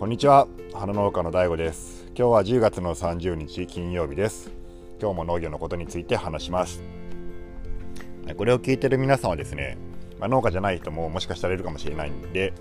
[0.00, 0.48] こんにちは。
[0.72, 2.06] 花農家の DAIGO です。
[2.16, 4.50] 今日は10月の30日金曜日です。
[4.98, 6.82] 今日も農業のことについて話します。
[8.38, 9.76] これを聞いてる皆さんはですね、
[10.18, 12.54] まあ、農家じゃない人ももしかしたらいるかもしれないんで、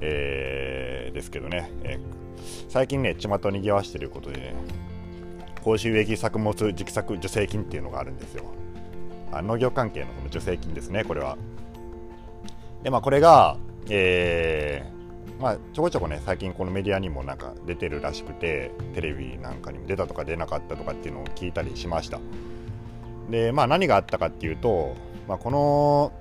[0.00, 4.54] えー、ですけどね、えー、最近ね巷にぎわしてることでね
[5.62, 8.42] 高収益作物直作助成金っていうのがあるんですよ。
[9.30, 11.38] あ農業関係のその助成金ですねこれは。
[12.82, 13.56] でまあこれが
[13.88, 15.01] えー、
[15.42, 22.20] まあ、ちょこちょこね最近このメディアにもなんか出てるらしくてテレビなんかにも出たとか出なかったとかっていうのを聞いたりしました。
[23.28, 24.94] でまあ何があったかっていうと、
[25.26, 26.12] まあ、この、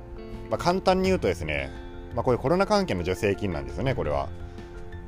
[0.50, 1.70] まあ、簡単に言うとですね、
[2.16, 4.28] まあ、こういうコロナ関係の助成金なんですよねこれは。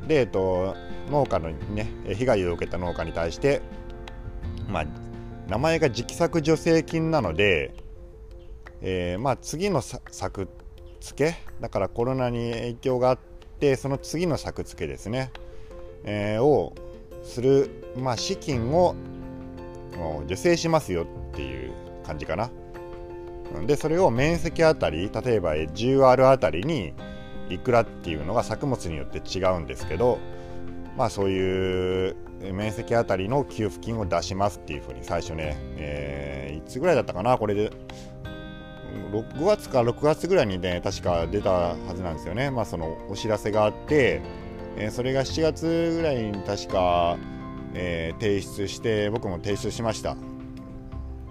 [0.08, 0.76] で、えっと、
[1.10, 3.62] 農家のね被害を受けた農家に対して
[4.70, 4.86] まあ
[5.48, 7.74] 名前が直作助成金なので、
[8.82, 10.50] えー、まあ次の作
[11.00, 13.33] 付けだからコロナに影響があって
[13.76, 15.32] その次の作付けですね、
[16.04, 16.74] えー、を
[17.24, 18.96] する、まあ、資金を
[20.24, 21.72] 助成しますよっていう
[22.06, 22.50] 感じかな。
[23.66, 26.94] でそれを面積あたり例えば 10R あたりに
[27.50, 30.18] いくらっていうのが作物によって違うんですけど
[30.98, 32.16] まあそういう
[32.52, 37.72] 面積あたりの給付金を出しますっていうふうに最初ね、えー、いつぐらいだったかなこれで
[39.12, 44.22] 5月か6月ぐらいにね確か出たはずなんですよね、まあ、そのお知らせがあって、
[44.78, 47.18] えー、それが7月ぐらいに確か、
[47.74, 50.16] えー、提出して僕も提出しました。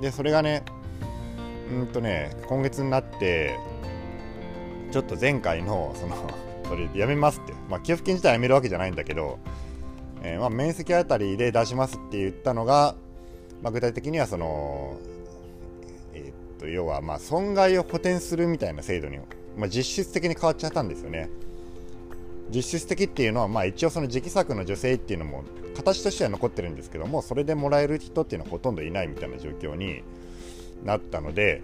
[0.00, 0.64] でそれがね
[1.70, 3.56] うんとね今月になって
[4.90, 6.16] ちょっと前回のその
[6.66, 9.38] それやめますって、まあ、給付金自体やめるわけじゃないんだけど、
[10.22, 12.94] えー、まあ、面積あたりで出しますって言ったのが、
[13.62, 14.96] まあ、具体的にはその
[16.14, 19.18] えっ、ーと要はま損害を補填するみたいな制度に、
[19.56, 21.28] まあ、実質的に変わっちゃったんですよね。
[22.50, 25.42] 実質的っていうのは、まあ、一応その時期作の助成っていうのも
[25.74, 30.02] 形としては残ってるんですけどもそれでもらえる人っていうのはほとんどいないみたいな状況に
[30.84, 31.62] なったので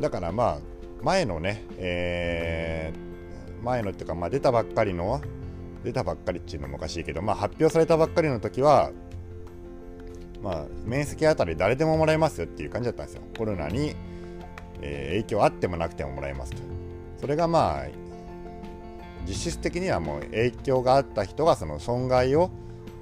[0.00, 0.58] だからまあ
[1.02, 5.22] 前のね、えー、前のっていうか、まあ、出たばっかりの
[5.82, 8.90] 出たばっかりっていうのもおかしいけど、まあ、発表されたばっかりの時は
[10.42, 13.22] まあ、面積あたり誰でももらえますよっていう感じだったんですよ。
[13.36, 13.94] コロナに
[14.82, 16.58] えー、影響あってもなくてももらえますと。
[17.20, 17.86] それがまあ
[19.26, 22.50] 実質的にはもう影響があった人がその損害を、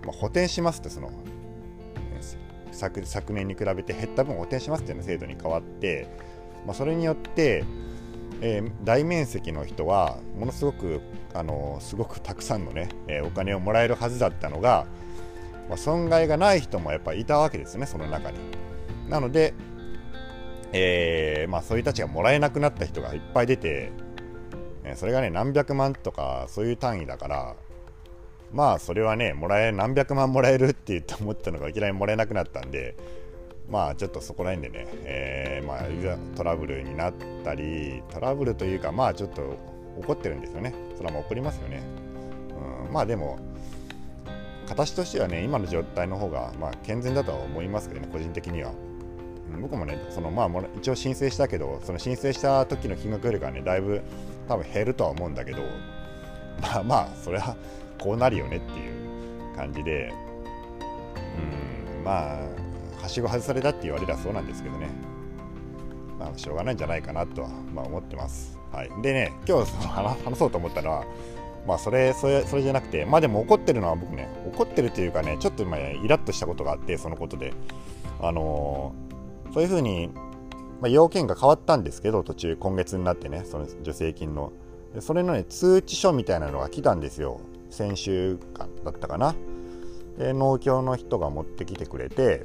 [0.05, 1.11] まあ、補填しますってその
[2.73, 6.07] 昨昨年に比べて減った分補填しますっていう制度に変わって、
[6.67, 7.65] まあ、それによって、
[8.43, 11.01] えー、大面積の人はものすごく
[11.33, 14.87] あのすごくたくさんのね、えー、お金をもらえるはずだったのが、
[15.71, 18.39] まあ、損害がない人もやっぱりいたわけですねその中に。
[19.09, 19.55] なので、
[20.73, 23.93] えー、まあ、そういう人たちがもらえなくなった人がいっぱい出て、
[24.85, 27.55] えそれがね何百万とかそういう単位だから
[28.53, 32.97] まあそれはねもらえ何百万もらえるって言って思ったのがいきなりもらえなくなったんで
[33.69, 37.15] まあちょっとそこら辺でね、えー、まあ、トラブルになっ
[37.45, 39.57] たりトラブルというかまあちょっと
[39.99, 41.83] 怒ってるんですよねそれはもう怒りますよね、
[42.87, 43.39] うん、まあでも
[44.71, 48.73] 形としてはね今の状態の方がまあ健全だとは思いますけどね個人的には。
[49.61, 50.49] 僕もねそのまあ
[50.79, 54.01] 一応申請したけどその申請した時の金額よりかねだいぶ
[54.47, 55.59] 多分減るとは思うんだけど
[56.63, 57.57] まあまあそれは
[57.99, 60.13] こうなるよねっていう感じで
[61.99, 64.89] うんまあはしご外されたって言われたらそうなんですけどね。
[66.17, 71.05] まあしょうがないんじゃないかなとは、まあ、思ってます、はい、でね今日その話そうと思ったのは
[71.71, 77.55] まあそれそれそれじゃなくてまあでも怒ってるのは僕ね怒ってるというかねちょっと今イラッとしたことがあってそのことで。
[78.23, 79.11] あのー
[79.53, 80.11] そういうふうに、
[80.81, 84.53] まあ、要件が変わったんですけど途中今月になってねその助成金の。
[84.99, 87.41] それのね通知書みたいなのが来たんですよ。
[87.71, 89.35] 先週間だったかな。
[90.19, 92.45] で農協の人が持ってきてくれて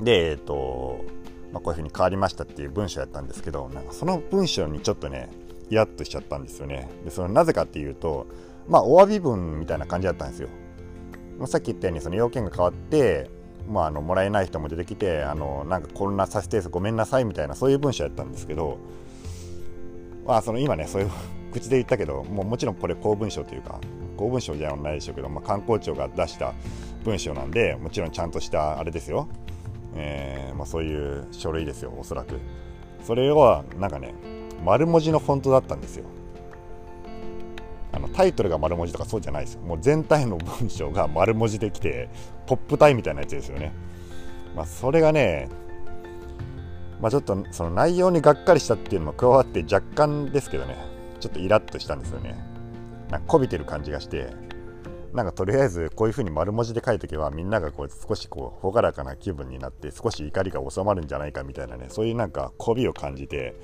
[0.00, 1.04] でえっ、ー、と、
[1.52, 5.30] まあ、こういうふうに変わりましたっていう文章やったんですけどなんかその文章にちょっとね
[5.72, 6.88] イラッとしちゃったんですよね。
[7.02, 8.26] でそのなぜかっていうと
[8.68, 10.48] まあお詫び文みたいな感じだったんですよ。
[11.46, 13.30] さっき言ったようにその要件が変わって
[13.68, 18.78] まあ、あのもらえない人も出てきてあのなんか混乱させてごめんなさいみたいなそういう文章やったんですけど、
[20.26, 21.10] まあ、その今ねそういう
[21.52, 23.78] 口で言ったけどもうもちろんこれ公文書というか
[24.16, 26.54] 公文書じゃないでしょうけど、まあ、観光庁が出した
[27.04, 29.28] 文章なんでもちろんちゃんとしたあれですよ、
[29.94, 32.40] えーまあ、そういう書類ですよおそらく。
[33.04, 34.14] それはなんかね
[34.62, 36.04] 丸文字のフォントだったんですよ。
[37.92, 39.60] あのタイトルが丸文字とかそうじゃないですよ。
[39.62, 42.08] もう全体の文章が丸文字できて
[42.46, 43.72] ポップタイみたいなやつですよね。
[44.56, 45.48] まあそれがね
[47.00, 50.76] まあちょっとその内容にがっかりしたっていうのも加わって若干ですけどね。
[51.20, 52.34] ちょっとイラッとしたんですよね。
[53.10, 54.30] なんかこびてる感じがして
[55.12, 63.54] なんかとりあえずこういうふうに丸文字で書いとけばみんながこう少しこう朗らかな気分になって少し怒りが収まるんじゃないかみたいなねそういうなんか媚びを感じて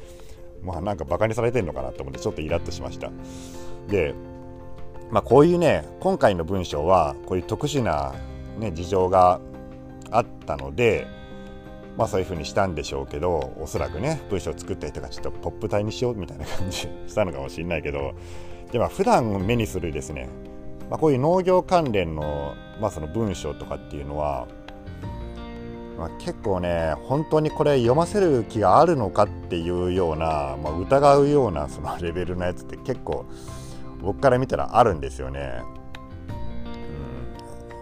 [0.63, 3.11] まあなんかバカにされてるのかなと思ってちょっとイラッとしました。
[3.89, 4.15] で
[5.11, 8.15] まあこういうね今回の文章はこういう特殊な、
[8.59, 9.41] ね、事情が
[10.11, 11.07] あったので
[11.97, 18.15] まあそういう風にしたんでしょうけどおそらくね文章を作った人がちょっとポップ体にしようみたいな感じしたのかもしれないけど
[18.73, 20.29] でも普段目にするですね、
[20.91, 24.47] まあ、こういう農業関連の,、まあその文章とかっていうのは、
[25.99, 33.25] まあ、結構ね本当にこれ読ませる気があるのかっていうような、まあ、疑うようなその レベルのやつって結構
[34.01, 35.63] 僕から見たらあるんですよね。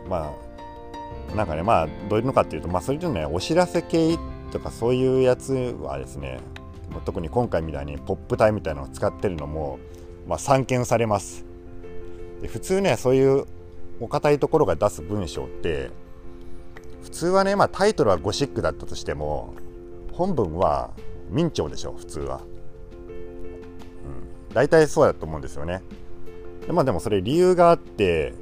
[0.05, 0.33] うん、ま
[1.33, 4.17] あなんかねまあどういうのかっていうと、まあ、それでねお知らせ系
[4.51, 6.41] とかそういうやつはですね
[7.05, 9.79] 特に今回みたいにポップ体みたいなのを使ってるのも
[10.27, 11.45] まあ、散見されます
[12.43, 13.47] で普通ねそういう
[14.01, 15.91] お堅いところが出す文章って
[17.07, 19.55] 普通はね、まあ、タイトルはゴシックだったとしても
[20.13, 20.91] 本文は
[21.31, 22.41] 明朝でしょ普通は、
[23.09, 25.83] うん、大体そうだと思うんですよね。
[26.67, 28.35] で,、まあ、でもそれ理由があって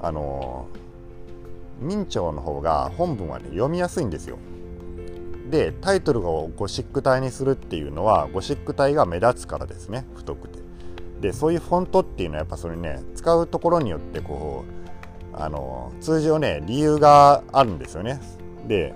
[0.00, 0.68] あの
[1.80, 4.38] 明朝の方が本文はね読みやすいんですよ。
[5.50, 10.60] でタイトルをゴシック体にするっていうのはゴシック体が目立つからですね太くて。
[11.20, 14.75] でそういうフォントっていうのはやっぱそれね使うところによってこう
[15.36, 18.20] あの通常ね理由があるんですよね。
[18.66, 18.94] で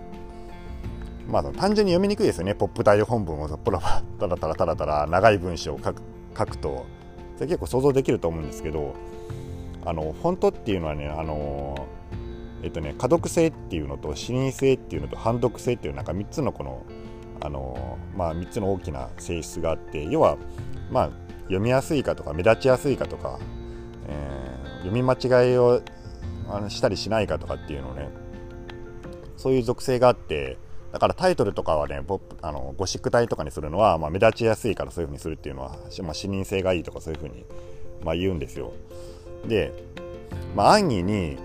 [1.28, 2.54] まあ単純に読みにくいですよね。
[2.54, 6.02] ポップ体本文をポラポラ タラタラタラタラ長い文章を書く
[6.36, 6.86] 書くと。
[7.36, 8.94] それ結構想像できると思うんですけど
[9.86, 11.88] あのフォントっていうのはねあの
[12.62, 16.84] えっとね可読性っていうのと視認性っていうのと判読性っていうなんか3つのこの
[17.40, 20.36] あのまあ3つの大きな性質があって要は
[20.90, 21.10] まあ
[21.44, 23.38] 読みやすいかとか目立ちやすいかとか、
[24.06, 25.80] えー、読み間違いを
[26.56, 28.08] あのしたりしないかとかっていうのね
[29.36, 30.58] そういう属性があって
[30.92, 37.44] だからタイトルとかはねポップあのゴシック体とかにするのは、まあ、目立ちやすいからそういう風にするっていうのは、まあ、視認性がいいとかそういう風に、
[38.04, 38.72] まあ、言うんですよ。
[39.46, 39.72] で、
[40.54, 41.38] まあ、安易に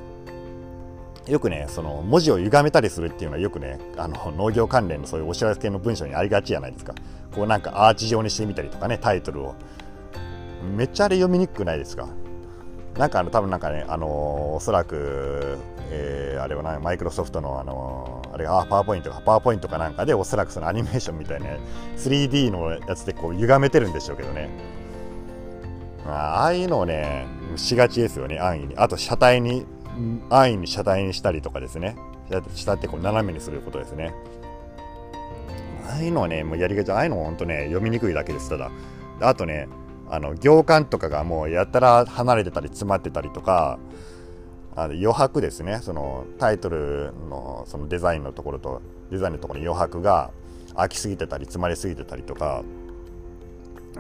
[1.28, 6.94] よくねその文字を歪めたりするっていうのはよくねあの農業関連のそういうお知らせ系の文章にありがちじゃないですか。
[7.34, 9.56] こうなんかアーチ状にしてみたりとかねタイトルを。
[10.76, 12.08] めっちゃあれ読みにくくないですか？
[12.98, 14.10] なんかあの多分なんかね、あのー、
[14.56, 15.58] おそらく、
[15.90, 21.48] えー、あれはなマイクロソフトの、あのー、あれあパワーポイントかパワーポイントかなんかでおそらくそのアニメーションみたいな
[21.98, 24.50] 3D のやつでこう歪めてるんでしょうけどね。
[26.08, 27.26] ああいうのをね
[27.56, 28.78] しがちですよね安易に。
[28.78, 29.66] あと車体に
[30.30, 31.98] 安易に車体にしたりとかですね。
[32.54, 34.14] 下ってこう斜めにすることですね。
[35.88, 36.92] ああいうのはねもうやりがち。
[36.92, 38.72] ああいうのは本当ね読みにくいだけですただ。
[39.20, 39.68] あとね
[40.10, 43.80] あの行間とかがもうやたら離れてたり詰まってたりとか
[44.76, 45.80] あの余白ですね。
[45.82, 50.32] そのタイトルのそのデザインのところとデザインのところに余白が
[50.76, 52.64] 空きすぎてたり詰まりすぎてたりとか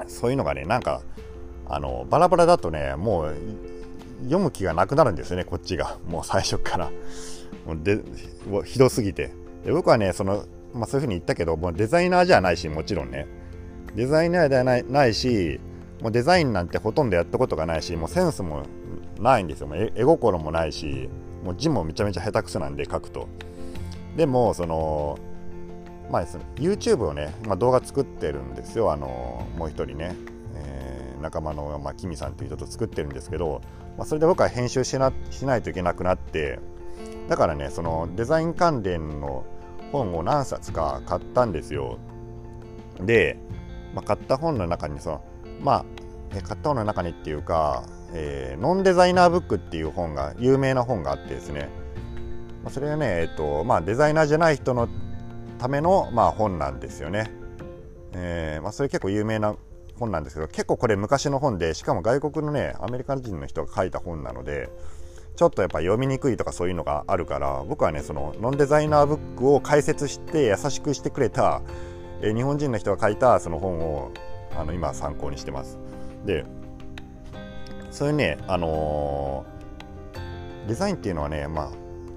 [0.07, 1.01] そういうのがねなんか
[1.67, 3.35] あのバラバラだとねもう
[4.23, 5.97] 読む気がなくなるんですよねこっちが。
[6.07, 6.91] もう最初から。
[7.65, 7.99] もうで
[8.65, 9.31] ひどすぎて。
[9.63, 13.27] で僕はねその、まあ、そういうふうに言ったけどもうデザイナーじゃないしもちろんね。
[13.95, 15.59] デザイナーではないないし
[16.05, 18.62] もうデザインなんてほとんどやったことがないしもうセンスも
[19.19, 19.69] ないんですよ。
[19.74, 21.09] 絵心もないし
[21.43, 23.27] もう字もめちゃめちゃ下手くそなんで書くと。
[24.15, 25.17] でもその
[26.12, 26.25] まあ、
[26.57, 28.91] YouTube をね、まあ、動画作ってるんですよ。
[28.91, 30.15] あのもう一人ね、
[30.53, 33.63] えー、仲間の、まあ、キミさんという人と作ってるんですけど、
[33.97, 36.59] まあ、それで僕は編集しなしないといけなくなって
[37.29, 39.43] だからねそのデザイン関連の
[39.91, 41.97] 本を何冊か買ったんですよ。
[43.00, 43.39] で、
[43.95, 45.24] まあ、買った本の中にその
[45.62, 45.85] まあ、
[46.36, 51.70] え買った本の中にっていうか、えー、ノンデザイナーブックっていう本が有名な本があってですね、
[52.63, 54.89] ま、それはね、えっとまあ、デザイナーじゃない人の
[55.58, 57.32] ための、まあ、本なんですよね。
[58.13, 59.56] えーまあ、それ結構有名な
[60.00, 64.70] 本なんですけど結構これ昔の本でしかも外国のねアメリカ人の人が書いた本なので
[65.36, 71.62] ちょっとやっぱ読みにくいとかそういうのがあるから僕はねそのノンデザイナーブックを解説して優しくしてくれた、
[72.22, 74.12] えー、日本人の人が書いたその本を
[74.58, 75.77] あの今参考にしてます。
[76.25, 76.46] で
[77.91, 81.70] そういうね、あのー、デザインっていうのはね、まあ、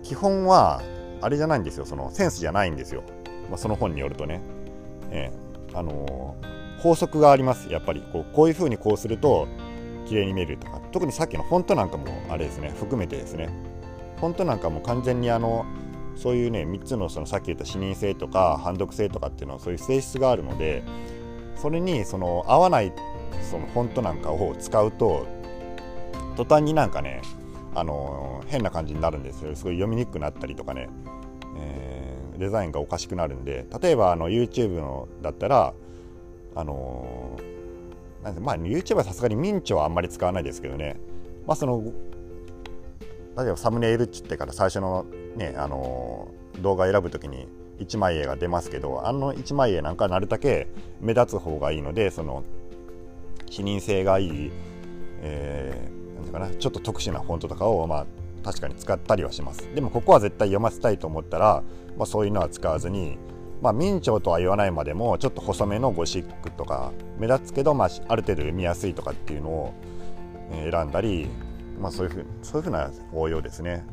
[0.03, 0.83] 基本は
[1.21, 1.87] あれじゃないんですよ。
[1.87, 3.05] そのセンスじゃないんですよ、
[3.49, 4.41] まあ、その本によるとね、
[5.11, 7.71] えー、あのー、法則があります。
[7.71, 8.03] やっぱり。
[8.13, 9.47] こうこういうふうにこうすると
[10.07, 10.81] 綺麗に見えるとか。
[10.91, 12.73] 特にさっきのフォントなんかもあれですね。
[12.77, 13.49] 含めてですね。
[14.17, 15.65] フォントなんかも完全にあの
[16.17, 20.83] そういうね3つのそのさっき言った視認性とか判読性とかっていうのはそういう性質があるので
[21.55, 22.93] それにその合わない
[23.43, 25.27] そのフォントなんかを使うと
[26.37, 27.23] 途端になんかね
[27.75, 29.55] あの変な感じになるんですよ。
[29.55, 30.89] すごい読みにくくなったりとかね、
[31.57, 33.67] えー、デザインがおかしくなるんで。
[33.81, 35.75] 例えばあの YouTube のだったら
[36.55, 37.39] あの
[38.23, 40.97] なんまあ YouTube はさすがにミンチはあんまり使わないですけどね。
[41.47, 41.83] まあその
[43.37, 45.07] 例えばサムネイルっつってから最初の
[45.37, 46.29] ねあの
[46.61, 47.47] 動画選ぶときに
[47.79, 50.67] 一枚絵が出ますけどあの一枚絵なんかなるだけ
[51.01, 52.43] 目立つ方がいいのでその
[53.51, 54.51] 視認性がいい、
[55.23, 58.07] えー、なんていうかなちょっと特殊なフォントとかをまあ
[58.45, 61.63] 確かに使ったりはしますでもここは絶対読ませたいと思ったら、
[61.97, 63.19] まあ、そういうのは使わずに
[63.61, 69.75] まあ、明朝とは言わないまでもちょっと細めのゴシックとか目立つけど、まあ、ある程度読みやすいとかっていうのを
[70.53, 71.29] 選んだり、
[71.81, 73.85] まあ、そういうふうそういうふうな応用ですね。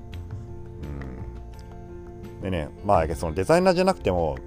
[2.35, 4.37] うん、でねまあそのデザイナーじゃなくても、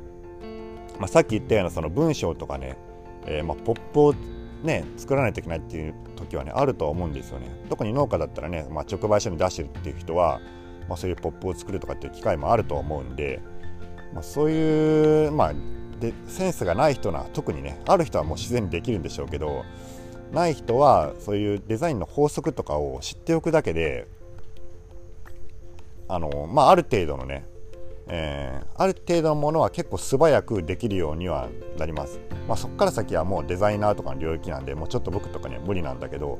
[0.99, 2.79] まあ、さっき言ったようなその文章とかね、
[3.27, 4.15] えー、まあポップを
[4.63, 7.49] ね作らないといけないっていう時はねあると思うんですよね。
[7.69, 10.41] 特に農家だったらね、まあ、直売所に出してるっていう人は、
[10.89, 13.41] まあ、そういうポップを作るとかっていう機会もあると思うんで。
[14.15, 15.55] まあ、そういう、まあ、
[16.01, 19.65] でセンスがない人な特にねある人はもう自然にできるんでしょうけど
[20.33, 24.07] ない人はそういうデザインの法則とかを知っておくだけで
[26.09, 27.45] あの、まあ、ある程度のね、
[28.11, 31.49] えー、ある程度のものは結構素早くできるようには
[31.79, 36.39] なります、まあ、そこから先はもうデザイナーとかの領域なんでもうちょっと僕とかには無理なんだけど、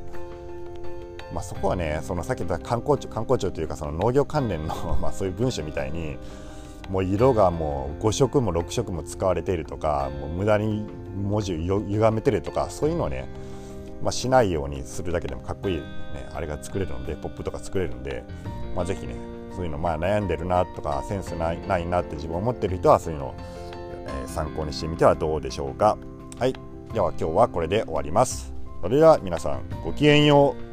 [1.33, 6.17] まあ、そこはねそのさっき言った観光庁観光庁というかその農業関連の まあそういう文書みたいに
[6.89, 10.87] もう色がもう5色も6色も使われているとかもう無駄に
[11.23, 13.29] 文字を歪めてるとかそういうのをね、
[14.03, 15.85] まあ、しないようにするだけでもかっこいい、ね、
[16.33, 18.25] あれが作れるのでポップとか作れるんで、
[18.75, 23.35] まあ、ぜひねそういうのまあ悩んでるなとかセンスないないなって自分思ってる人はそういうのを、
[24.25, 25.99] え、参考にしてみてはどうでしょうか。
[26.39, 26.55] はい
[26.95, 28.55] では今日はこれで終わります。
[28.81, 30.68] それでは皆さんごきげんよう。